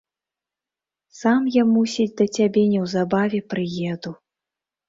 Сам 1.19 1.41
я, 1.55 1.63
мусіць, 1.75 2.09
да 2.21 2.25
цябе 2.39 2.65
неўзабаве 2.73 3.43
прыеду. 3.55 4.19